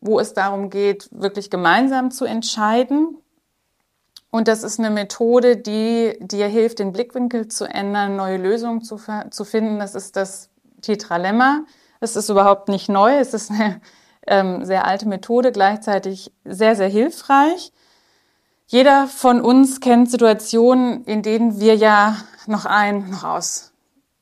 wo 0.00 0.18
es 0.18 0.34
darum 0.34 0.70
geht, 0.70 1.08
wirklich 1.12 1.50
gemeinsam 1.50 2.10
zu 2.10 2.24
entscheiden. 2.24 3.18
Und 4.30 4.48
das 4.48 4.62
ist 4.62 4.78
eine 4.78 4.90
Methode, 4.90 5.56
die 5.56 6.18
dir 6.20 6.46
hilft, 6.48 6.78
den 6.78 6.92
Blickwinkel 6.92 7.48
zu 7.48 7.64
ändern, 7.64 8.16
neue 8.16 8.36
Lösungen 8.36 8.82
zu, 8.82 9.00
zu 9.30 9.44
finden. 9.44 9.78
Das 9.78 9.94
ist 9.94 10.16
das 10.16 10.50
Tetralemma. 10.82 11.64
Es 12.00 12.16
ist 12.16 12.28
überhaupt 12.28 12.68
nicht 12.68 12.88
neu, 12.88 13.18
es 13.18 13.34
ist 13.34 13.50
eine 13.50 13.80
ähm, 14.26 14.64
sehr 14.64 14.86
alte 14.86 15.08
Methode, 15.08 15.52
gleichzeitig 15.52 16.32
sehr, 16.44 16.76
sehr 16.76 16.88
hilfreich. 16.88 17.72
Jeder 18.66 19.06
von 19.06 19.40
uns 19.40 19.80
kennt 19.80 20.10
Situationen, 20.10 21.04
in 21.04 21.22
denen 21.22 21.60
wir 21.60 21.76
ja 21.76 22.16
noch 22.46 22.66
ein, 22.66 23.10
noch 23.10 23.22
aus, 23.22 23.72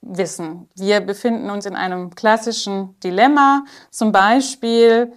wissen. 0.02 0.69
Wir 0.75 1.00
befinden 1.00 1.49
uns 1.49 1.64
in 1.64 1.76
einem 1.76 2.14
klassischen 2.14 2.99
Dilemma, 3.00 3.64
zum 3.90 4.12
Beispiel 4.12 5.14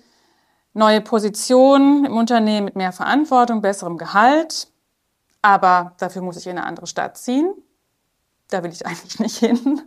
neue 0.73 1.01
Position 1.01 2.05
im 2.05 2.15
Unternehmen 2.15 2.65
mit 2.65 2.75
mehr 2.75 2.93
Verantwortung, 2.93 3.61
besserem 3.61 3.97
Gehalt, 3.97 4.69
aber 5.41 5.93
dafür 5.97 6.21
muss 6.21 6.37
ich 6.37 6.47
in 6.47 6.57
eine 6.57 6.65
andere 6.65 6.87
Stadt 6.87 7.17
ziehen. 7.17 7.53
Da 8.49 8.63
will 8.63 8.71
ich 8.71 8.85
eigentlich 8.85 9.19
nicht 9.19 9.37
hin. 9.37 9.81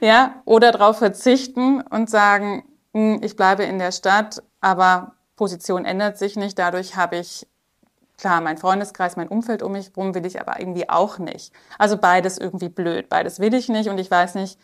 Ja, 0.00 0.42
oder 0.44 0.72
darauf 0.72 0.98
verzichten 0.98 1.80
und 1.80 2.10
sagen, 2.10 2.64
hm, 2.92 3.20
ich 3.22 3.36
bleibe 3.36 3.64
in 3.64 3.78
der 3.78 3.92
Stadt, 3.92 4.42
aber 4.60 5.14
Position 5.36 5.84
ändert 5.84 6.18
sich 6.18 6.36
nicht. 6.36 6.58
Dadurch 6.58 6.96
habe 6.96 7.16
ich 7.16 7.46
klar 8.16 8.40
mein 8.40 8.58
Freundeskreis, 8.58 9.16
mein 9.16 9.28
Umfeld 9.28 9.62
um 9.62 9.72
mich 9.72 9.90
herum 9.94 10.14
will 10.14 10.24
ich 10.26 10.40
aber 10.40 10.60
irgendwie 10.60 10.88
auch 10.88 11.18
nicht. 11.18 11.52
Also 11.78 11.96
beides 11.96 12.38
irgendwie 12.38 12.68
blöd. 12.68 13.08
Beides 13.08 13.40
will 13.40 13.54
ich 13.54 13.68
nicht 13.68 13.88
und 13.88 13.98
ich 13.98 14.10
weiß 14.10 14.36
nicht, 14.36 14.58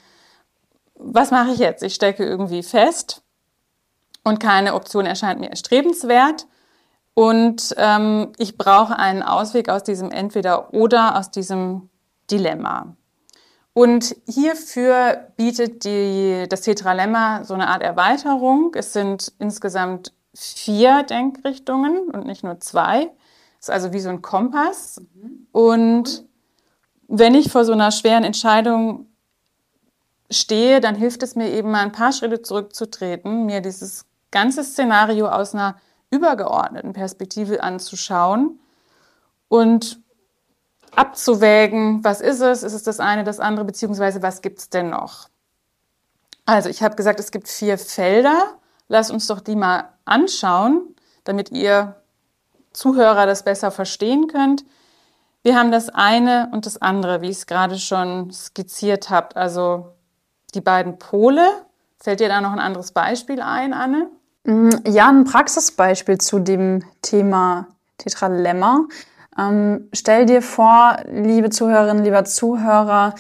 was 0.94 1.30
mache 1.30 1.50
ich 1.50 1.59
jetzt? 1.59 1.82
Ich 1.82 1.94
stecke 1.94 2.25
irgendwie 2.25 2.62
fest 2.62 3.23
und 4.23 4.38
keine 4.38 4.75
Option 4.75 5.06
erscheint 5.06 5.40
mir 5.40 5.50
erstrebenswert. 5.50 6.47
Und 7.14 7.75
ähm, 7.76 8.32
ich 8.38 8.56
brauche 8.56 8.97
einen 8.97 9.23
Ausweg 9.23 9.68
aus 9.68 9.82
diesem 9.82 10.11
Entweder 10.11 10.73
oder 10.73 11.18
aus 11.18 11.30
diesem 11.30 11.90
Dilemma. 12.30 12.94
Und 13.73 14.17
hierfür 14.27 15.29
bietet 15.37 15.85
die, 15.85 16.47
das 16.49 16.62
Tetralemma 16.62 17.45
so 17.45 17.55
eine 17.55 17.69
Art 17.69 17.83
Erweiterung. 17.83 18.73
Es 18.75 18.93
sind 18.93 19.33
insgesamt 19.39 20.12
vier 20.35 21.03
Denkrichtungen 21.05 22.11
und 22.11 22.27
nicht 22.27 22.43
nur 22.43 22.61
zwei. 22.61 23.11
Es 23.61 23.69
ist 23.69 23.71
also 23.71 23.93
wie 23.93 24.00
so 24.00 24.09
ein 24.09 24.23
Kompass. 24.23 25.00
Und 25.53 26.25
wenn 27.07 27.35
ich 27.35 27.50
vor 27.50 27.65
so 27.65 27.73
einer 27.73 27.91
schweren 27.91 28.25
Entscheidung 28.25 29.07
stehe, 30.31 30.81
dann 30.81 30.95
hilft 30.95 31.23
es 31.23 31.35
mir 31.35 31.50
eben 31.50 31.71
mal 31.71 31.83
ein 31.83 31.93
paar 31.93 32.12
Schritte 32.12 32.43
zurückzutreten, 32.43 33.47
mir 33.47 33.61
dieses 33.61 34.07
ganze 34.31 34.65
Szenario 34.65 35.29
aus 35.29 35.55
einer 35.55 35.77
übergeordneten 36.11 36.93
Perspektive 36.93 37.62
anzuschauen 37.62 38.61
und 39.49 40.00
abzuwägen, 40.97 42.02
was 42.04 42.20
ist 42.20 42.40
es, 42.40 42.62
ist 42.62 42.73
es 42.73 42.82
das 42.82 43.00
eine, 43.00 43.25
das 43.25 43.40
andere, 43.40 43.64
beziehungsweise 43.64 44.23
was 44.23 44.42
gibt 44.42 44.59
es 44.59 44.70
denn 44.70 44.90
noch? 44.90 45.28
Also 46.47 46.68
ich 46.68 46.82
habe 46.82 46.97
gesagt, 46.97 47.20
es 47.20 47.30
gibt 47.30 47.49
vier 47.49 47.78
Felder. 47.78 48.54
Lass 48.88 49.11
uns 49.11 49.26
doch 49.26 49.40
die 49.40 49.56
mal 49.56 49.88
anschauen, 50.04 50.94
damit 51.25 51.52
ihr 51.52 51.97
Zuhörer 52.73 53.26
das 53.26 53.44
besser 53.44 53.70
verstehen 53.70 54.26
könnt. 54.26 54.64
Wir 55.42 55.56
haben 55.56 55.70
das 55.70 55.88
eine 55.88 56.49
und 56.52 56.66
das 56.66 56.82
andere, 56.82 57.23
wie 57.23 57.30
ich 57.30 57.38
es 57.38 57.47
gerade 57.47 57.78
schon 57.78 58.32
skizziert 58.32 59.11
habt. 59.11 59.37
Also 59.37 59.92
die 60.54 60.61
beiden 60.61 60.99
Pole. 60.99 61.47
Fällt 61.99 62.20
dir 62.20 62.28
da 62.28 62.40
noch 62.40 62.52
ein 62.52 62.59
anderes 62.59 62.92
Beispiel 62.92 63.40
ein, 63.40 63.73
Anne? 63.73 64.11
Mm, 64.44 64.70
ja, 64.87 65.09
ein 65.09 65.25
Praxisbeispiel 65.25 66.18
zu 66.18 66.38
dem 66.38 66.82
Thema 67.02 67.68
Tetralemma. 67.99 68.87
Ähm, 69.39 69.89
stell 69.93 70.27
dir 70.27 70.43
vor, 70.43 70.97
liebe 71.11 71.51
Zuhörerinnen, 71.51 72.05
lieber 72.05 72.25
Zuhörer, 72.25 73.15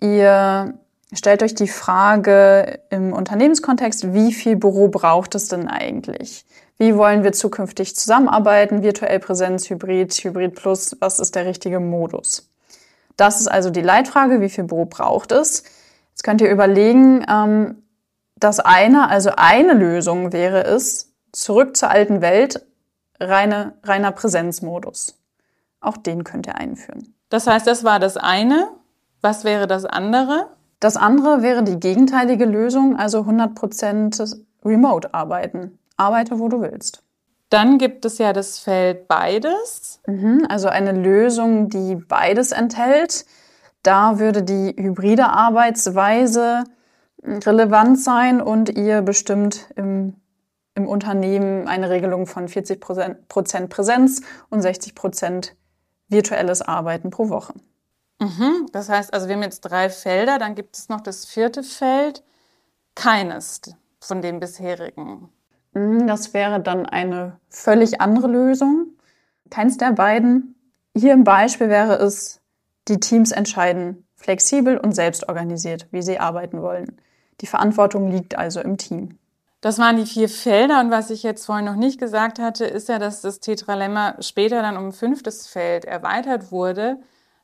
ihr 0.00 0.74
stellt 1.12 1.42
euch 1.42 1.54
die 1.54 1.68
Frage 1.68 2.80
im 2.90 3.12
Unternehmenskontext, 3.12 4.14
wie 4.14 4.32
viel 4.32 4.56
Büro 4.56 4.88
braucht 4.88 5.34
es 5.34 5.48
denn 5.48 5.68
eigentlich? 5.68 6.46
Wie 6.78 6.96
wollen 6.96 7.22
wir 7.22 7.32
zukünftig 7.32 7.94
zusammenarbeiten? 7.94 8.82
Virtuell 8.82 9.20
Präsenz, 9.20 9.68
Hybrid, 9.68 10.12
Hybrid 10.12 10.54
Plus, 10.54 10.96
was 11.00 11.20
ist 11.20 11.34
der 11.34 11.46
richtige 11.46 11.80
Modus? 11.80 12.48
Das 13.16 13.40
ist 13.40 13.48
also 13.48 13.70
die 13.70 13.82
Leitfrage, 13.82 14.40
wie 14.40 14.48
viel 14.48 14.64
Büro 14.64 14.86
braucht 14.86 15.32
es? 15.32 15.64
Jetzt 16.10 16.24
könnt 16.24 16.40
ihr 16.40 16.50
überlegen, 16.50 17.24
ähm, 17.30 17.82
das 18.36 18.58
eine, 18.58 19.08
also 19.08 19.30
eine 19.36 19.74
Lösung 19.74 20.32
wäre 20.32 20.64
es, 20.64 21.12
zurück 21.30 21.76
zur 21.76 21.90
alten 21.90 22.20
Welt, 22.20 22.66
reine, 23.20 23.74
reiner 23.84 24.12
Präsenzmodus. 24.12 25.21
Auch 25.82 25.96
den 25.96 26.24
könnt 26.24 26.46
ihr 26.46 26.56
einführen. 26.56 27.14
Das 27.28 27.46
heißt, 27.46 27.66
das 27.66 27.84
war 27.84 27.98
das 27.98 28.16
eine. 28.16 28.68
Was 29.20 29.44
wäre 29.44 29.66
das 29.66 29.84
andere? 29.84 30.48
Das 30.80 30.96
andere 30.96 31.42
wäre 31.42 31.62
die 31.62 31.78
gegenteilige 31.78 32.44
Lösung, 32.44 32.96
also 32.96 33.20
100% 33.20 34.36
Remote 34.64 35.12
arbeiten. 35.12 35.78
Arbeite, 35.96 36.38
wo 36.38 36.48
du 36.48 36.60
willst. 36.60 37.02
Dann 37.50 37.78
gibt 37.78 38.04
es 38.04 38.18
ja 38.18 38.32
das 38.32 38.58
Feld 38.58 39.08
beides. 39.08 40.00
Mhm, 40.06 40.46
also 40.48 40.68
eine 40.68 40.92
Lösung, 40.92 41.68
die 41.68 41.96
beides 41.96 42.50
enthält. 42.50 43.26
Da 43.82 44.18
würde 44.18 44.42
die 44.42 44.74
hybride 44.76 45.26
Arbeitsweise 45.26 46.64
relevant 47.22 48.00
sein 48.00 48.40
und 48.40 48.70
ihr 48.70 49.02
bestimmt 49.02 49.68
im, 49.76 50.14
im 50.74 50.88
Unternehmen 50.88 51.68
eine 51.68 51.90
Regelung 51.90 52.26
von 52.26 52.48
40 52.48 52.80
Prozent 53.28 53.70
Präsenz 53.70 54.22
und 54.50 54.62
60 54.62 54.94
Prozent 54.94 55.54
virtuelles 56.12 56.62
Arbeiten 56.62 57.10
pro 57.10 57.28
Woche. 57.28 57.54
Mhm. 58.20 58.68
Das 58.72 58.88
heißt, 58.88 59.12
also 59.12 59.26
wir 59.26 59.34
haben 59.34 59.42
jetzt 59.42 59.62
drei 59.62 59.90
Felder, 59.90 60.38
dann 60.38 60.54
gibt 60.54 60.76
es 60.76 60.88
noch 60.88 61.00
das 61.00 61.24
vierte 61.24 61.62
Feld, 61.62 62.22
keines 62.94 63.60
von 64.00 64.22
den 64.22 64.38
bisherigen. 64.38 65.28
Mhm, 65.72 66.06
das 66.06 66.34
wäre 66.34 66.60
dann 66.60 66.86
eine 66.86 67.40
völlig 67.48 68.00
andere 68.00 68.28
Lösung. 68.28 68.92
Keins 69.50 69.76
der 69.76 69.92
beiden. 69.92 70.54
Hier 70.96 71.12
im 71.12 71.24
Beispiel 71.24 71.68
wäre 71.68 71.96
es, 71.96 72.40
die 72.88 73.00
Teams 73.00 73.32
entscheiden 73.32 74.06
flexibel 74.22 74.78
und 74.78 74.94
selbstorganisiert, 74.94 75.88
wie 75.90 76.02
sie 76.02 76.18
arbeiten 76.18 76.62
wollen. 76.62 77.00
Die 77.40 77.46
Verantwortung 77.46 78.10
liegt 78.10 78.38
also 78.38 78.60
im 78.60 78.76
Team. 78.76 79.18
Das 79.62 79.78
waren 79.78 79.96
die 79.96 80.06
vier 80.06 80.28
Felder 80.28 80.80
und 80.80 80.90
was 80.90 81.08
ich 81.10 81.22
jetzt 81.22 81.46
vorhin 81.46 81.64
noch 81.64 81.76
nicht 81.76 82.00
gesagt 82.00 82.40
hatte, 82.40 82.64
ist 82.64 82.88
ja, 82.88 82.98
dass 82.98 83.20
das 83.20 83.38
Tetralemma 83.38 84.16
später 84.18 84.60
dann 84.60 84.76
um 84.76 84.86
ein 84.86 84.92
fünftes 84.92 85.46
Feld 85.46 85.84
erweitert 85.84 86.50
wurde, 86.50 86.98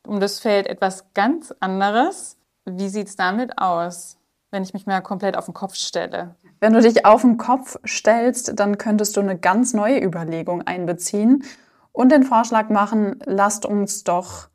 um 0.04 0.18
das 0.18 0.40
Feld 0.40 0.66
etwas 0.66 1.14
ganz 1.14 1.54
anderes. 1.60 2.36
Wie 2.64 2.88
sieht 2.88 3.06
es 3.06 3.14
damit 3.14 3.58
aus, 3.58 4.16
wenn 4.50 4.64
ich 4.64 4.74
mich 4.74 4.84
mal 4.84 5.00
komplett 5.00 5.36
auf 5.36 5.44
den 5.44 5.54
Kopf 5.54 5.76
stelle? 5.76 6.34
Wenn 6.58 6.72
du 6.72 6.80
dich 6.80 7.06
auf 7.06 7.22
den 7.22 7.36
Kopf 7.36 7.76
stellst, 7.86 8.58
dann 8.58 8.78
könntest 8.78 9.16
du 9.16 9.20
eine 9.20 9.38
ganz 9.38 9.72
neue 9.72 10.02
Überlegung 10.02 10.62
einbeziehen 10.62 11.44
und 11.92 12.10
den 12.10 12.24
Vorschlag 12.24 12.68
machen, 12.68 13.20
lasst 13.26 13.64
uns 13.64 14.02
doch 14.02 14.48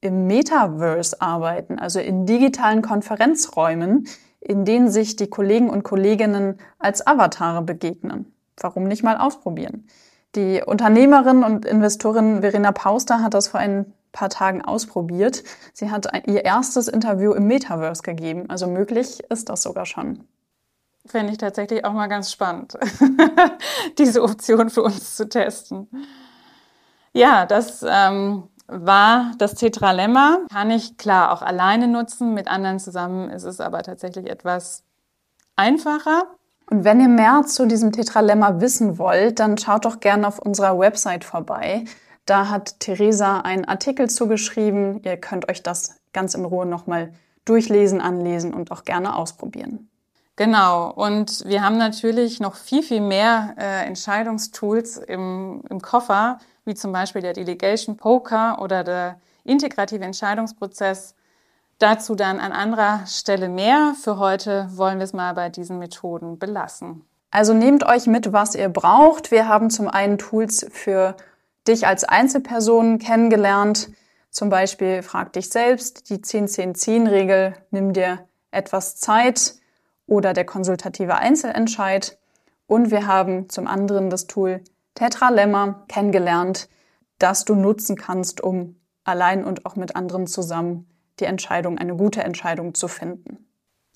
im 0.00 0.26
Metaverse 0.26 1.20
arbeiten, 1.20 1.78
also 1.78 2.00
in 2.00 2.26
digitalen 2.26 2.82
Konferenzräumen, 2.82 4.08
in 4.46 4.64
denen 4.64 4.90
sich 4.90 5.16
die 5.16 5.28
Kollegen 5.28 5.68
und 5.70 5.82
Kolleginnen 5.82 6.58
als 6.78 7.06
Avatare 7.06 7.62
begegnen. 7.62 8.32
Warum 8.56 8.84
nicht 8.84 9.02
mal 9.02 9.16
ausprobieren? 9.16 9.86
Die 10.34 10.62
Unternehmerin 10.64 11.42
und 11.42 11.64
Investorin 11.64 12.42
Verena 12.42 12.72
Pauster 12.72 13.22
hat 13.22 13.34
das 13.34 13.48
vor 13.48 13.60
ein 13.60 13.92
paar 14.12 14.30
Tagen 14.30 14.62
ausprobiert. 14.62 15.42
Sie 15.72 15.90
hat 15.90 16.08
ihr 16.26 16.44
erstes 16.44 16.88
Interview 16.88 17.32
im 17.32 17.46
Metaverse 17.46 18.02
gegeben. 18.02 18.48
Also 18.48 18.66
möglich 18.66 19.22
ist 19.28 19.48
das 19.48 19.62
sogar 19.62 19.86
schon. 19.86 20.24
Fände 21.06 21.32
ich 21.32 21.38
tatsächlich 21.38 21.84
auch 21.84 21.92
mal 21.92 22.08
ganz 22.08 22.32
spannend, 22.32 22.76
diese 23.98 24.22
Option 24.22 24.70
für 24.70 24.82
uns 24.82 25.16
zu 25.16 25.28
testen. 25.28 25.88
Ja, 27.12 27.46
das 27.46 27.84
ähm, 27.88 28.44
war 28.68 29.32
das 29.38 29.54
Tetralemma. 29.54 30.38
Kann 30.52 30.70
ich 30.70 30.96
klar 30.96 31.32
auch 31.32 31.42
alleine 31.42 31.88
nutzen, 31.88 32.34
mit 32.34 32.48
anderen 32.48 32.78
zusammen 32.78 33.30
ist 33.30 33.44
es 33.44 33.60
aber 33.60 33.82
tatsächlich 33.82 34.28
etwas 34.28 34.82
einfacher. 35.56 36.24
Und 36.68 36.84
wenn 36.84 37.00
ihr 37.00 37.08
mehr 37.08 37.42
zu 37.46 37.66
diesem 37.66 37.92
Tetralemma 37.92 38.60
wissen 38.60 38.98
wollt, 38.98 39.38
dann 39.38 39.56
schaut 39.56 39.84
doch 39.84 40.00
gerne 40.00 40.26
auf 40.26 40.38
unserer 40.38 40.78
Website 40.78 41.24
vorbei. 41.24 41.84
Da 42.26 42.48
hat 42.48 42.80
Theresa 42.80 43.40
einen 43.40 43.64
Artikel 43.64 44.10
zugeschrieben. 44.10 45.00
Ihr 45.04 45.16
könnt 45.16 45.48
euch 45.48 45.62
das 45.62 45.94
ganz 46.12 46.34
in 46.34 46.44
Ruhe 46.44 46.66
nochmal 46.66 47.12
durchlesen, 47.44 48.00
anlesen 48.00 48.52
und 48.52 48.72
auch 48.72 48.84
gerne 48.84 49.14
ausprobieren. 49.14 49.88
Genau. 50.34 50.90
Und 50.90 51.44
wir 51.46 51.62
haben 51.62 51.78
natürlich 51.78 52.40
noch 52.40 52.56
viel, 52.56 52.82
viel 52.82 53.00
mehr 53.00 53.54
äh, 53.58 53.86
Entscheidungstools 53.86 54.98
im, 54.98 55.62
im 55.70 55.80
Koffer, 55.80 56.40
wie 56.66 56.74
zum 56.74 56.92
Beispiel 56.92 57.22
der 57.22 57.32
Delegation 57.32 57.96
Poker 57.96 58.58
oder 58.60 58.84
der 58.84 59.20
integrative 59.44 60.04
Entscheidungsprozess. 60.04 61.14
Dazu 61.78 62.14
dann 62.14 62.40
an 62.40 62.52
anderer 62.52 63.06
Stelle 63.06 63.48
mehr. 63.48 63.94
Für 64.02 64.18
heute 64.18 64.68
wollen 64.74 64.98
wir 64.98 65.04
es 65.04 65.12
mal 65.12 65.34
bei 65.34 65.48
diesen 65.48 65.78
Methoden 65.78 66.38
belassen. 66.38 67.04
Also 67.30 67.52
nehmt 67.54 67.84
euch 67.84 68.06
mit, 68.06 68.32
was 68.32 68.54
ihr 68.54 68.68
braucht. 68.68 69.30
Wir 69.30 69.46
haben 69.48 69.70
zum 69.70 69.88
einen 69.88 70.18
Tools 70.18 70.66
für 70.70 71.16
dich 71.68 71.86
als 71.86 72.04
Einzelperson 72.04 72.98
kennengelernt. 72.98 73.90
Zum 74.30 74.48
Beispiel 74.48 75.02
frag 75.02 75.32
dich 75.32 75.50
selbst, 75.50 76.10
die 76.10 76.18
10-10-10-Regel, 76.18 77.54
nimm 77.70 77.92
dir 77.92 78.26
etwas 78.50 78.96
Zeit 78.96 79.54
oder 80.06 80.32
der 80.32 80.44
konsultative 80.44 81.16
Einzelentscheid. 81.16 82.18
Und 82.66 82.90
wir 82.90 83.06
haben 83.06 83.48
zum 83.48 83.66
anderen 83.66 84.10
das 84.10 84.26
Tool 84.26 84.62
Tetralemma 84.96 85.84
kennengelernt, 85.86 86.68
das 87.18 87.44
du 87.44 87.54
nutzen 87.54 87.96
kannst, 87.96 88.42
um 88.42 88.80
allein 89.04 89.44
und 89.44 89.64
auch 89.64 89.76
mit 89.76 89.94
anderen 89.94 90.26
zusammen 90.26 90.90
die 91.20 91.24
Entscheidung, 91.24 91.78
eine 91.78 91.96
gute 91.96 92.24
Entscheidung 92.24 92.74
zu 92.74 92.88
finden. 92.88 93.46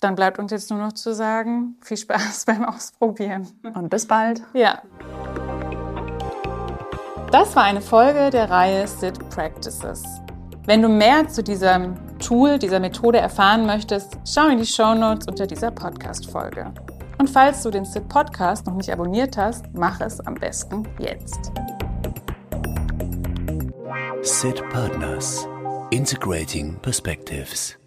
Dann 0.01 0.15
bleibt 0.15 0.39
uns 0.39 0.53
jetzt 0.53 0.71
nur 0.71 0.79
noch 0.79 0.93
zu 0.93 1.13
sagen, 1.15 1.77
viel 1.83 1.97
Spaß 1.97 2.45
beim 2.47 2.65
Ausprobieren. 2.65 3.49
Und 3.75 3.91
bis 3.91 4.07
bald. 4.07 4.43
Ja. 4.55 4.83
Das 7.31 7.55
war 7.55 7.65
eine 7.65 7.81
Folge 7.81 8.31
der 8.31 8.51
Reihe 8.51 8.87
Sit 8.87 9.19
Practices. 9.31 10.03
Wenn 10.67 10.83
du 10.83 10.89
mehr 10.89 11.29
zu 11.29 11.43
diesem 11.43 11.97
Tool, 12.19 12.59
dieser 12.59 12.81
Methode 12.81 13.19
erfahren 13.19 13.67
möchtest, 13.67 14.19
schau 14.27 14.49
in 14.49 14.59
die 14.59 14.67
Show 14.67 14.95
Notes 14.95 15.27
unter 15.27 15.47
dieser 15.47 15.71
Podcast-Folge. 15.71 16.73
Und 17.21 17.29
falls 17.29 17.63
du 17.63 17.71
den 17.71 17.85
Sit 17.85 18.09
Podcast 18.09 18.67
noch 18.67 18.73
nicht 18.73 18.91
abonniert 18.91 19.37
hast, 19.37 19.67
mach 19.75 20.01
es 20.01 20.21
am 20.21 20.37
besten 20.37 20.89
jetzt. 20.99 21.53
Sit 24.23 24.67
Partners 24.71 25.47
Integrating 25.91 26.77
Perspectives. 26.81 27.80